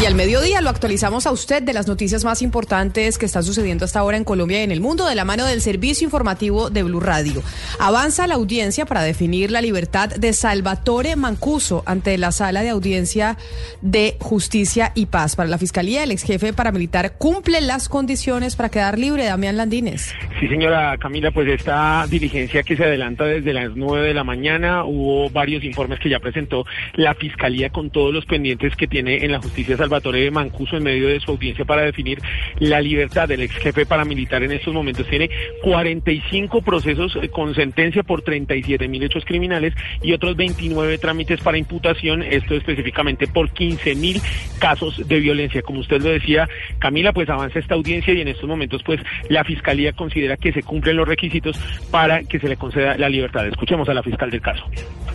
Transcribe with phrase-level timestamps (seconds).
[0.00, 3.84] Y al mediodía lo actualizamos a usted de las noticias más importantes que están sucediendo
[3.84, 6.82] hasta ahora en Colombia y en el mundo de la mano del servicio informativo de
[6.84, 7.42] Blue Radio.
[7.78, 13.36] Avanza la audiencia para definir la libertad de Salvatore Mancuso ante la sala de audiencia
[13.82, 15.36] de justicia y paz.
[15.36, 19.26] Para la fiscalía, el ex jefe paramilitar cumple las condiciones para quedar libre.
[19.26, 20.14] Damián Landines.
[20.40, 24.82] Sí, señora Camila, pues esta diligencia que se adelanta desde las nueve de la mañana,
[24.84, 26.64] hubo varios informes que ya presentó
[26.94, 31.08] la fiscalía con todos los pendientes que tiene en la justicia Salvatore Mancuso en medio
[31.08, 32.20] de su audiencia para definir
[32.60, 35.06] la libertad del ex jefe paramilitar en estos momentos.
[35.08, 35.28] Tiene
[35.62, 41.58] 45 procesos eh, con sentencia por 37 mil hechos criminales y otros 29 trámites para
[41.58, 44.22] imputación, esto específicamente por 15 mil
[44.60, 45.62] casos de violencia.
[45.62, 46.48] Como usted lo decía,
[46.78, 50.62] Camila, pues avanza esta audiencia y en estos momentos pues la Fiscalía considera que se
[50.62, 51.58] cumplen los requisitos
[51.90, 53.46] para que se le conceda la libertad.
[53.48, 54.64] Escuchemos a la fiscal del caso.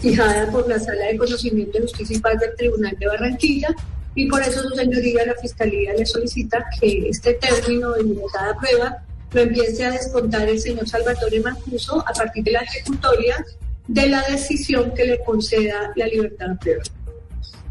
[0.02, 3.70] Fijada por la Sala de Conocimiento de Justicia y Paz del Tribunal de Barranquilla,
[4.16, 8.58] y por eso su señoría, la Fiscalía, le solicita que este término de libertad a
[8.58, 13.46] prueba lo empiece a descontar el señor Salvatore Mancuso a partir de la ejecutoria
[13.88, 16.84] de la decisión que le conceda la libertad a prueba.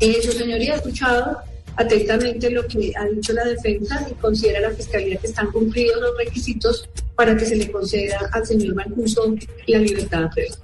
[0.01, 1.39] Eh, su señoría ha escuchado
[1.77, 6.17] atentamente lo que ha dicho la defensa y considera la Fiscalía que están cumplidos los
[6.19, 9.34] requisitos para que se le conceda al señor Mancuso
[9.67, 10.55] la libertad a prueba.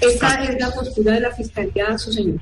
[0.00, 2.40] Esta es la postura de la Fiscalía, su señor.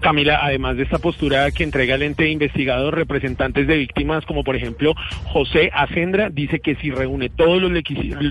[0.00, 4.56] Camila, además de esta postura que entrega el ente investigado, representantes de víctimas como por
[4.56, 7.72] ejemplo José Acendra dice que si reúne todos los,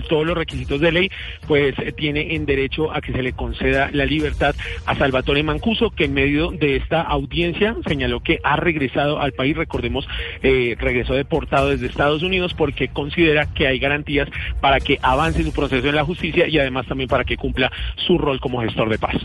[0.08, 1.10] todos los requisitos de ley,
[1.46, 4.54] pues eh, tiene en derecho a que se le conceda la libertad
[4.86, 9.56] a Salvatore Mancuso, que en medio de esta audiencia señaló que ha regresado al país,
[9.56, 10.08] recordemos,
[10.42, 14.28] eh, regresó deportado desde Estados Unidos porque considera que hay garantías
[14.60, 18.18] para que avance su proceso en la justicia y además también para que cumpla su
[18.18, 19.16] rol como gestor de paz.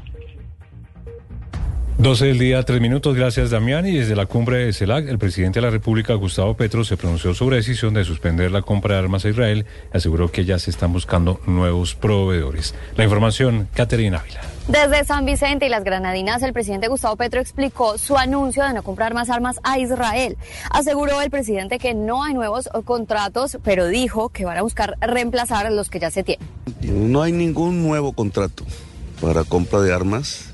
[2.02, 3.16] 12 del día, tres minutos.
[3.16, 3.86] Gracias, Damián.
[3.86, 7.36] Y desde la cumbre de CELAC, el presidente de la República, Gustavo Petro, se pronunció
[7.36, 9.68] sobre la decisión de suspender la compra de armas a Israel.
[9.94, 12.74] Aseguró que ya se están buscando nuevos proveedores.
[12.96, 14.42] La información, Caterina Ávila.
[14.68, 18.82] Desde San Vicente y las Granadinas, el presidente Gustavo Petro explicó su anuncio de no
[18.82, 20.38] comprar más armas a Israel.
[20.72, 25.72] Aseguró el presidente que no hay nuevos contratos, pero dijo que van a buscar reemplazar
[25.72, 26.48] los que ya se tienen.
[26.82, 28.66] No hay ningún nuevo contrato
[29.22, 30.51] para compra de armas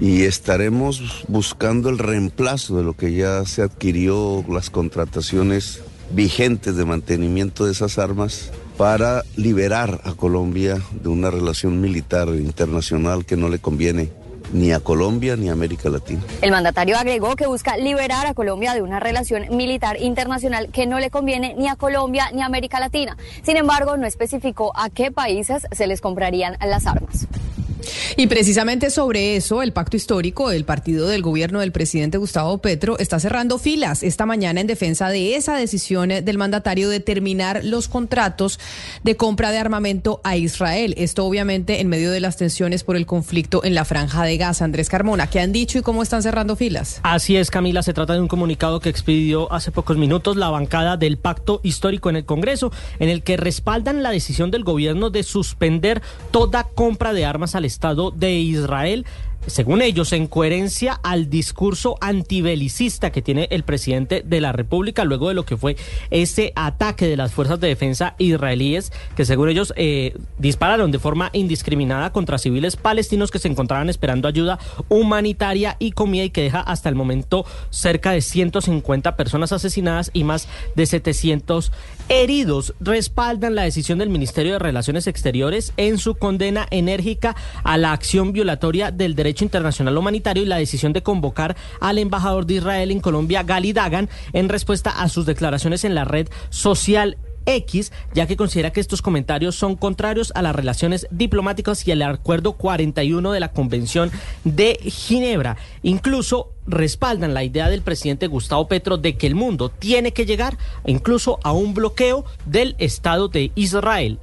[0.00, 6.84] y estaremos buscando el reemplazo de lo que ya se adquirió, las contrataciones vigentes de
[6.84, 13.48] mantenimiento de esas armas para liberar a Colombia de una relación militar internacional que no
[13.48, 14.10] le conviene
[14.52, 16.22] ni a Colombia ni a América Latina.
[16.42, 21.00] El mandatario agregó que busca liberar a Colombia de una relación militar internacional que no
[21.00, 23.16] le conviene ni a Colombia ni a América Latina.
[23.42, 27.26] Sin embargo, no especificó a qué países se les comprarían las armas.
[28.16, 32.96] Y precisamente sobre eso, el pacto histórico, el partido del gobierno del presidente Gustavo Petro,
[32.98, 37.88] está cerrando filas esta mañana en defensa de esa decisión del mandatario de terminar los
[37.88, 38.60] contratos
[39.02, 40.94] de compra de armamento a Israel.
[40.96, 44.64] Esto obviamente en medio de las tensiones por el conflicto en la franja de Gaza.
[44.64, 47.00] Andrés Carmona, ¿qué han dicho y cómo están cerrando filas?
[47.02, 50.96] Así es, Camila, se trata de un comunicado que expidió hace pocos minutos la bancada
[50.96, 52.70] del pacto histórico en el Congreso,
[53.00, 57.64] en el que respaldan la decisión del gobierno de suspender toda compra de armas al
[57.64, 59.06] Estado de Israel
[59.46, 65.28] según ellos, en coherencia al discurso antibelicista que tiene el presidente de la República luego
[65.28, 65.76] de lo que fue
[66.10, 71.30] ese ataque de las fuerzas de defensa israelíes que según ellos eh, dispararon de forma
[71.32, 76.60] indiscriminada contra civiles palestinos que se encontraban esperando ayuda humanitaria y comida y que deja
[76.60, 81.72] hasta el momento cerca de 150 personas asesinadas y más de 700
[82.08, 82.74] heridos.
[82.80, 88.32] Respaldan la decisión del Ministerio de Relaciones Exteriores en su condena enérgica a la acción
[88.32, 93.00] violatoria del derecho internacional humanitario y la decisión de convocar al embajador de Israel en
[93.00, 98.36] Colombia, Gali Dagan, en respuesta a sus declaraciones en la red social X, ya que
[98.36, 103.40] considera que estos comentarios son contrarios a las relaciones diplomáticas y al acuerdo 41 de
[103.40, 104.10] la Convención
[104.44, 105.56] de Ginebra.
[105.82, 110.56] Incluso respaldan la idea del presidente Gustavo Petro de que el mundo tiene que llegar
[110.86, 114.18] incluso a un bloqueo del Estado de Israel.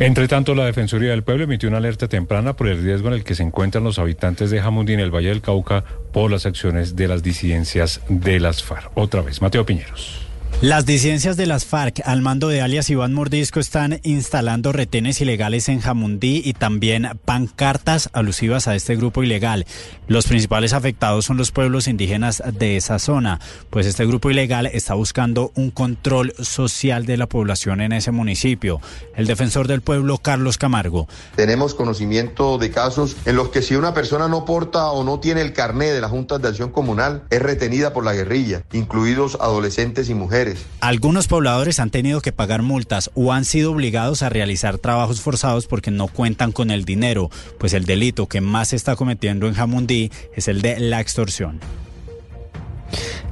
[0.00, 3.22] Entre tanto, la Defensoría del Pueblo emitió una alerta temprana por el riesgo en el
[3.22, 6.96] que se encuentran los habitantes de Jamundí en el Valle del Cauca por las acciones
[6.96, 8.90] de las disidencias de las FARC.
[8.94, 10.29] Otra vez, Mateo Piñeros.
[10.62, 15.70] Las disidencias de las FARC al mando de alias Iván Mordisco están instalando retenes ilegales
[15.70, 19.64] en Jamundí y también pancartas alusivas a este grupo ilegal.
[20.06, 23.40] Los principales afectados son los pueblos indígenas de esa zona,
[23.70, 28.82] pues este grupo ilegal está buscando un control social de la población en ese municipio.
[29.16, 31.08] El defensor del pueblo, Carlos Camargo.
[31.36, 35.40] Tenemos conocimiento de casos en los que si una persona no porta o no tiene
[35.40, 40.10] el carné de las juntas de acción comunal, es retenida por la guerrilla, incluidos adolescentes
[40.10, 40.49] y mujeres.
[40.80, 45.66] Algunos pobladores han tenido que pagar multas o han sido obligados a realizar trabajos forzados
[45.66, 49.54] porque no cuentan con el dinero, pues el delito que más se está cometiendo en
[49.54, 51.60] Jamundí es el de la extorsión.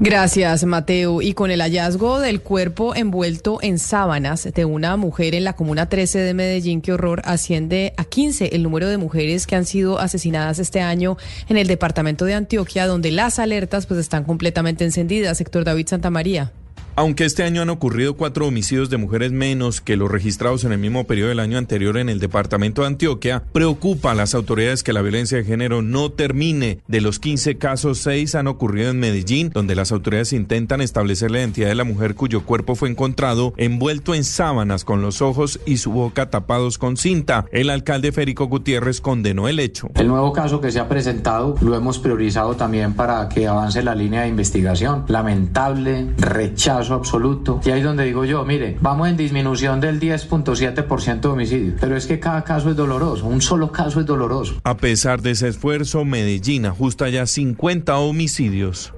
[0.01, 1.23] Gracias, Mateo.
[1.23, 5.89] Y con el hallazgo del cuerpo envuelto en sábanas de una mujer en la Comuna
[5.89, 9.99] 13 de Medellín, que horror, asciende a 15 el número de mujeres que han sido
[9.99, 11.17] asesinadas este año
[11.49, 15.39] en el departamento de Antioquia, donde las alertas pues están completamente encendidas.
[15.39, 16.53] Sector David Santamaría.
[16.99, 20.81] Aunque este año han ocurrido cuatro homicidios de mujeres menos que los registrados en el
[20.81, 24.93] mismo periodo del año anterior en el departamento de Antioquia, preocupa a las autoridades que
[24.93, 26.81] la violencia de género no termine.
[26.89, 31.39] De los 15 casos, seis han ocurrido en Medellín, donde las autoridades intentan establecer la
[31.39, 35.77] identidad de la mujer cuyo cuerpo fue encontrado envuelto en sábanas con los ojos y
[35.77, 37.47] su boca tapados con cinta.
[37.53, 39.89] El alcalde Férico Gutiérrez condenó el hecho.
[39.95, 43.95] El nuevo caso que se ha presentado lo hemos priorizado también para que avance la
[43.95, 45.05] línea de investigación.
[45.07, 47.61] Lamentable rechazo absoluto.
[47.65, 51.97] Y ahí es donde digo yo, mire, vamos en disminución del 10.7% de homicidios, pero
[51.97, 54.61] es que cada caso es doloroso, un solo caso es doloroso.
[54.65, 58.93] A pesar de ese esfuerzo, Medellín ajusta ya 50 homicidios.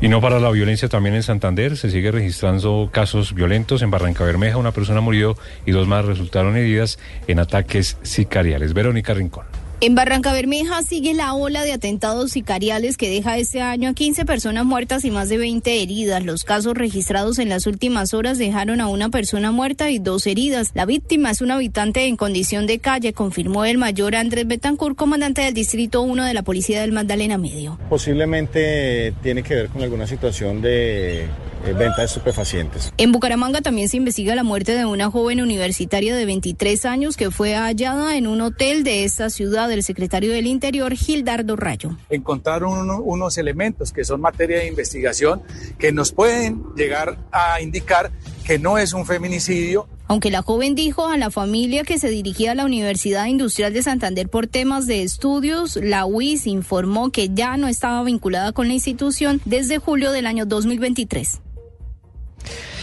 [0.00, 3.82] Y no para la violencia también en Santander, se sigue registrando casos violentos.
[3.82, 8.74] En Barranca Bermeja una persona murió y dos más resultaron heridas en ataques sicariales.
[8.74, 9.44] Verónica Rincón.
[9.78, 14.24] En Barranca Bermeja sigue la ola de atentados sicariales que deja este año a 15
[14.24, 16.24] personas muertas y más de 20 heridas.
[16.24, 20.70] Los casos registrados en las últimas horas dejaron a una persona muerta y dos heridas.
[20.72, 25.42] La víctima es un habitante en condición de calle, confirmó el mayor Andrés Betancourt, comandante
[25.42, 27.78] del Distrito 1 de la Policía del Magdalena Medio.
[27.90, 31.26] Posiblemente tiene que ver con alguna situación de
[31.72, 32.92] venta de estupefacientes.
[32.96, 37.30] En Bucaramanga también se investiga la muerte de una joven universitaria de 23 años que
[37.30, 41.96] fue hallada en un hotel de esta ciudad del secretario del Interior, Gildardo Rayo.
[42.10, 45.42] Encontraron unos elementos que son materia de investigación
[45.78, 48.10] que nos pueden llegar a indicar
[48.44, 49.88] que no es un feminicidio.
[50.08, 53.82] Aunque la joven dijo a la familia que se dirigía a la Universidad Industrial de
[53.82, 58.74] Santander por temas de estudios, la UIS informó que ya no estaba vinculada con la
[58.74, 61.40] institución desde julio del año 2023.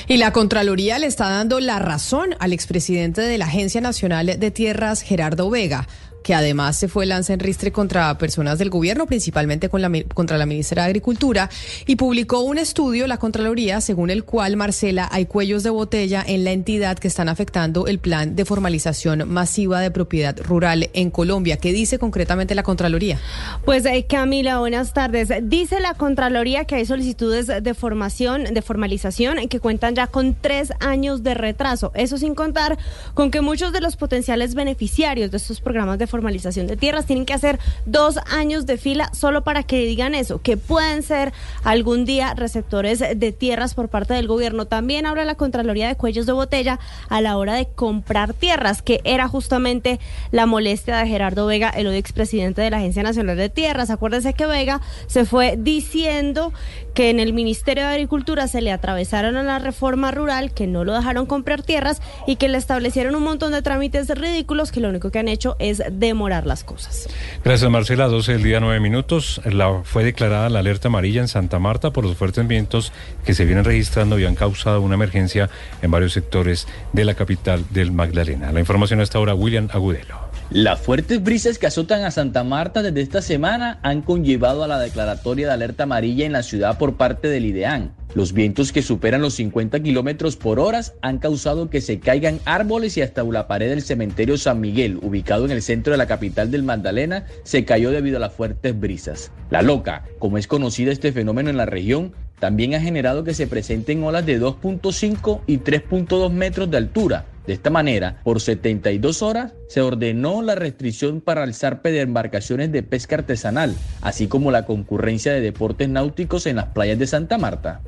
[0.08, 4.52] Y la Contraloría le está dando la razón al expresidente de la Agencia Nacional de
[4.52, 5.88] Tierras, Gerardo Vega
[6.24, 10.84] que además se fue lanza en ristre contra personas del gobierno, principalmente contra la ministra
[10.84, 11.50] de Agricultura,
[11.86, 16.44] y publicó un estudio, la Contraloría, según el cual, Marcela, hay cuellos de botella en
[16.44, 21.58] la entidad que están afectando el plan de formalización masiva de propiedad rural en Colombia.
[21.58, 23.20] ¿Qué dice concretamente la Contraloría?
[23.66, 25.30] Pues eh, Camila, buenas tardes.
[25.44, 30.72] Dice la Contraloría que hay solicitudes de formación, de formalización, que cuentan ya con tres
[30.80, 31.92] años de retraso.
[31.96, 32.78] Eso sin contar
[33.14, 37.08] con que muchos de los potenciales beneficiarios de estos programas de formalización de tierras.
[37.08, 37.58] Tienen que hacer
[37.88, 41.34] dos años de fila solo para que digan eso, que pueden ser
[41.64, 44.66] algún día receptores de tierras por parte del gobierno.
[44.66, 46.80] También habla la Contraloría de Cuellos de Botella
[47.10, 50.00] a la hora de comprar tierras, que era justamente
[50.30, 53.90] la molestia de Gerardo Vega, el expresidente de la Agencia Nacional de Tierras.
[53.90, 56.54] Acuérdense que Vega se fue diciendo
[56.94, 60.84] que en el Ministerio de Agricultura se le atravesaron a la reforma rural, que no
[60.84, 64.90] lo dejaron comprar tierras y que le establecieron un montón de trámites ridículos que lo
[64.90, 67.10] único que han hecho es demorar las cosas.
[67.44, 68.08] Gracias, Marcela.
[68.08, 69.42] 12 del día, 9 minutos.
[69.46, 72.92] La, fue declarada la alerta amarilla en Santa Marta por los fuertes vientos
[73.26, 75.50] que se vienen registrando y han causado una emergencia
[75.82, 78.52] en varios sectores de la capital del Magdalena.
[78.52, 80.23] La información hasta ahora, William Agudelo.
[80.50, 84.78] Las fuertes brisas que azotan a Santa Marta desde esta semana han conllevado a la
[84.78, 87.96] declaratoria de alerta amarilla en la ciudad por parte del IDEAN.
[88.14, 92.98] Los vientos que superan los 50 kilómetros por hora han causado que se caigan árboles
[92.98, 96.52] y hasta la pared del cementerio San Miguel, ubicado en el centro de la capital
[96.52, 99.32] del Magdalena, se cayó debido a las fuertes brisas.
[99.50, 103.48] La loca, como es conocida este fenómeno en la región, también ha generado que se
[103.48, 107.26] presenten olas de 2.5 y 3.2 metros de altura.
[107.46, 112.72] De esta manera, por 72 horas se ordenó la restricción para el zarpe de embarcaciones
[112.72, 117.38] de pesca artesanal, así como la concurrencia de deportes náuticos en las playas de Santa
[117.38, 117.82] Marta.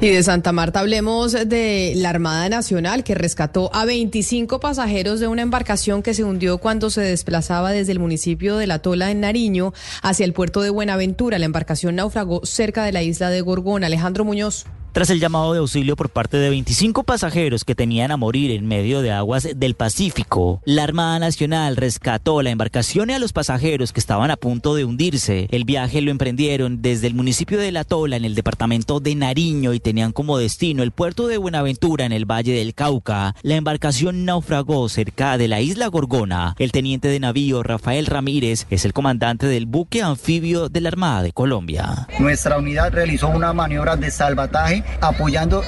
[0.00, 5.26] Y de Santa Marta hablemos de la Armada Nacional que rescató a 25 pasajeros de
[5.26, 9.20] una embarcación que se hundió cuando se desplazaba desde el municipio de La Tola en
[9.20, 11.40] Nariño hacia el puerto de Buenaventura.
[11.40, 13.82] La embarcación naufragó cerca de la isla de Gorgón.
[13.82, 14.66] Alejandro Muñoz.
[14.92, 18.66] Tras el llamado de auxilio por parte de 25 pasajeros que tenían a morir en
[18.66, 20.60] medio de aguas del Pacífico.
[20.64, 24.84] La Armada Nacional rescató la embarcación y a los pasajeros que estaban a punto de
[24.84, 25.48] hundirse.
[25.50, 29.74] El viaje lo emprendieron desde el municipio de La Tola en el departamento de Nariño
[29.74, 33.34] y tenían como destino el puerto de Buenaventura en el Valle del Cauca.
[33.42, 36.54] La embarcación naufragó cerca de la isla Gorgona.
[36.58, 41.22] El teniente de navío Rafael Ramírez es el comandante del buque anfibio de la Armada
[41.22, 42.06] de Colombia.
[42.18, 45.62] Nuestra unidad realizó una maniobra de salvataje apoyando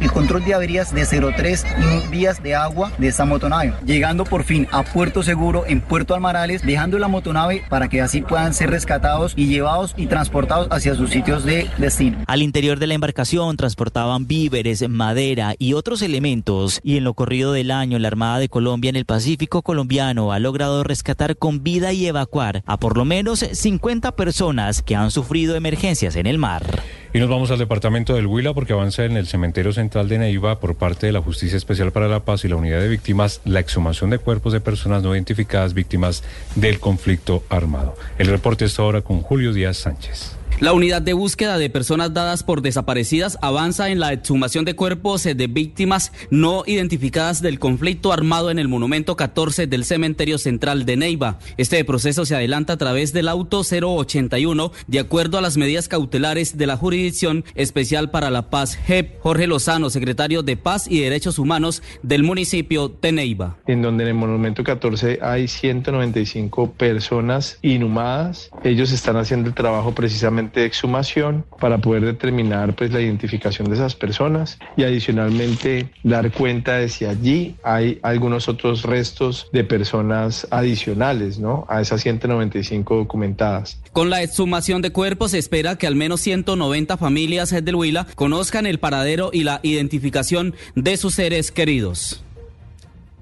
[0.00, 1.64] el control de averías de 03
[2.10, 6.62] vías de agua de esta motonave, llegando por fin a Puerto Seguro en Puerto Almarales,
[6.62, 11.10] dejando la motonave para que así puedan ser rescatados y llevados y transportados hacia sus
[11.10, 12.18] sitios de destino.
[12.26, 17.52] Al interior de la embarcación transportaban víveres, madera y otros elementos y en lo corrido
[17.52, 21.92] del año la Armada de Colombia en el Pacífico colombiano ha logrado rescatar con vida
[21.92, 26.82] y evacuar a por lo menos 50 personas que han sufrido emergencias en el mar.
[27.12, 30.58] Y nos vamos al departamento del Huila porque avanza en el cementerio central de Neiva
[30.58, 33.60] por parte de la Justicia Especial para la Paz y la Unidad de Víctimas la
[33.60, 36.24] exhumación de cuerpos de personas no identificadas víctimas
[36.56, 37.94] del conflicto armado.
[38.18, 40.36] El reporte está ahora con Julio Díaz Sánchez.
[40.60, 45.24] La unidad de búsqueda de personas dadas por desaparecidas avanza en la exhumación de cuerpos
[45.24, 50.96] de víctimas no identificadas del conflicto armado en el monumento 14 del cementerio central de
[50.96, 51.40] Neiva.
[51.56, 56.56] Este proceso se adelanta a través del auto 081 de acuerdo a las medidas cautelares
[56.56, 59.20] de la Jurisdicción Especial para la Paz JEP.
[59.22, 63.56] Jorge Lozano, secretario de Paz y Derechos Humanos del municipio de Neiva.
[63.66, 68.50] En donde en el monumento 14 hay 195 personas inhumadas.
[68.62, 73.74] Ellos están haciendo el trabajo precisamente de exhumación para poder determinar pues la identificación de
[73.74, 80.46] esas personas y adicionalmente dar cuenta de si allí hay algunos otros restos de personas
[80.50, 81.66] adicionales, ¿no?
[81.68, 83.80] A esas 195 documentadas.
[83.92, 88.66] Con la exhumación de cuerpos se espera que al menos 190 familias del Huila conozcan
[88.66, 92.23] el paradero y la identificación de sus seres queridos.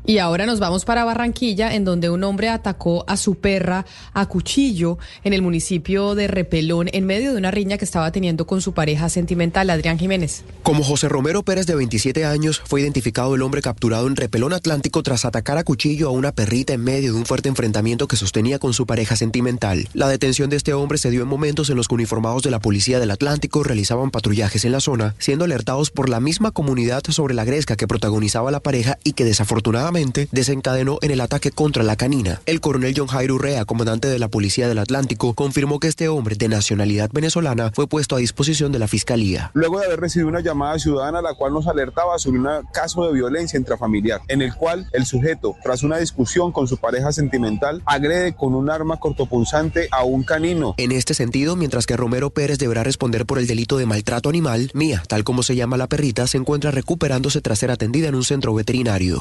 [0.04, 4.26] Y ahora nos vamos para Barranquilla, en donde un hombre atacó a su perra a
[4.26, 8.60] cuchillo en el municipio de Repelón en medio de una riña que estaba teniendo con
[8.60, 10.42] su pareja sentimental, Adrián Jiménez.
[10.64, 15.04] Como José Romero Pérez, de 27 años, fue identificado el hombre capturado en Repelón Atlántico
[15.04, 18.58] tras atacar a cuchillo a una perrita en medio de un fuerte enfrentamiento que sostenía
[18.58, 19.88] con su pareja sentimental.
[19.94, 22.58] La detención de este hombre se dio en momentos en los que uniformados de la
[22.58, 27.34] Policía del Atlántico realizaban patrullajes en la zona, siendo alertados por la misma comunidad sobre
[27.34, 29.91] la gresca que protagonizaba la pareja y que desafortunadamente
[30.30, 32.40] desencadenó en el ataque contra la canina.
[32.46, 36.36] El coronel John Jairo Urrea, comandante de la Policía del Atlántico, confirmó que este hombre
[36.36, 39.50] de nacionalidad venezolana fue puesto a disposición de la Fiscalía.
[39.54, 43.12] Luego de haber recibido una llamada ciudadana la cual nos alertaba sobre un caso de
[43.12, 48.34] violencia intrafamiliar, en el cual el sujeto, tras una discusión con su pareja sentimental, agrede
[48.34, 50.74] con un arma cortopunzante a un canino.
[50.78, 54.70] En este sentido, mientras que Romero Pérez deberá responder por el delito de maltrato animal,
[54.74, 58.24] Mía, tal como se llama la perrita, se encuentra recuperándose tras ser atendida en un
[58.24, 59.20] centro veterinario.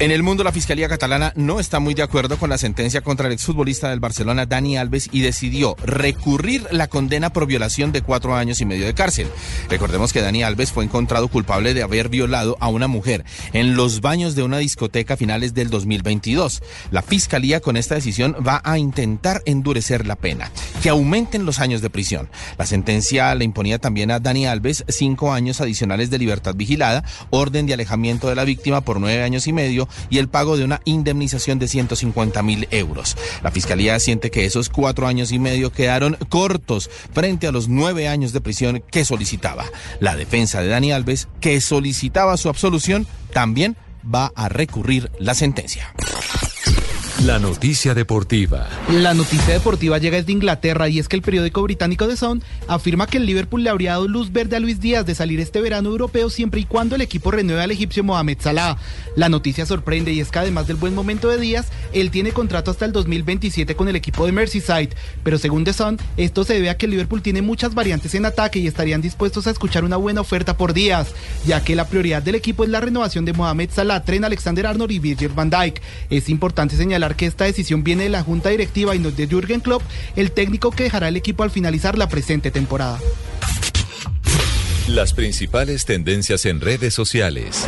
[0.00, 3.26] En el mundo, la Fiscalía catalana no está muy de acuerdo con la sentencia contra
[3.26, 8.36] el exfutbolista del Barcelona, Dani Alves, y decidió recurrir la condena por violación de cuatro
[8.36, 9.26] años y medio de cárcel.
[9.68, 14.00] Recordemos que Dani Alves fue encontrado culpable de haber violado a una mujer en los
[14.00, 16.62] baños de una discoteca a finales del 2022.
[16.92, 21.82] La Fiscalía con esta decisión va a intentar endurecer la pena, que aumenten los años
[21.82, 22.30] de prisión.
[22.56, 27.66] La sentencia le imponía también a Dani Alves cinco años adicionales de libertad vigilada, orden
[27.66, 30.80] de alejamiento de la víctima por nueve años y medio, y el pago de una
[30.84, 33.16] indemnización de 150 mil euros.
[33.42, 38.08] La Fiscalía siente que esos cuatro años y medio quedaron cortos frente a los nueve
[38.08, 39.64] años de prisión que solicitaba.
[40.00, 45.94] La defensa de Dani Alves, que solicitaba su absolución, también va a recurrir la sentencia.
[47.26, 48.68] La noticia deportiva.
[48.92, 53.08] La noticia deportiva llega desde Inglaterra y es que el periódico británico The Sun afirma
[53.08, 55.88] que el Liverpool le habría dado luz verde a Luis Díaz de salir este verano
[55.88, 58.78] europeo siempre y cuando el equipo renueve al egipcio Mohamed Salah.
[59.16, 62.70] La noticia sorprende y es que además del buen momento de Díaz, él tiene contrato
[62.70, 64.90] hasta el 2027 con el equipo de Merseyside.
[65.24, 68.26] Pero según The Sun, esto se debe a que el Liverpool tiene muchas variantes en
[68.26, 71.08] ataque y estarían dispuestos a escuchar una buena oferta por Díaz,
[71.44, 74.92] ya que la prioridad del equipo es la renovación de Mohamed Salah, Tren Alexander Arnold
[74.92, 75.82] y Virgil van Dijk.
[76.10, 79.60] Es importante señalar que esta decisión viene de la Junta Directiva y no de Jürgen
[79.60, 79.82] Klopp,
[80.16, 82.98] el técnico que dejará el equipo al finalizar la presente temporada.
[84.88, 87.66] Las principales tendencias en redes sociales.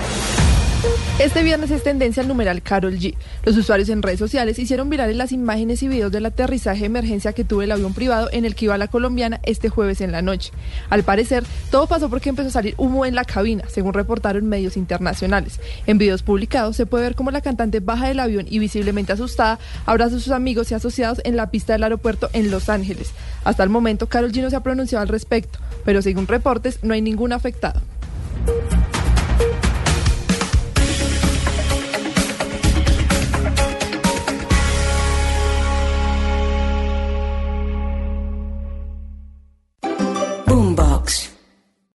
[1.20, 3.14] Este viernes es tendencia al numeral Carol G.
[3.44, 7.34] Los usuarios en redes sociales hicieron virales las imágenes y videos del aterrizaje de emergencia
[7.34, 10.22] que tuvo el avión privado en el que iba la colombiana este jueves en la
[10.22, 10.50] noche.
[10.88, 14.78] Al parecer, todo pasó porque empezó a salir humo en la cabina, según reportaron medios
[14.78, 15.60] internacionales.
[15.86, 19.58] En videos publicados se puede ver cómo la cantante baja del avión y visiblemente asustada
[19.84, 23.10] abraza a sus amigos y asociados en la pista del aeropuerto en Los Ángeles.
[23.44, 26.94] Hasta el momento, Carol G no se ha pronunciado al respecto, pero según reportes no
[26.94, 27.82] hay ningún afectado.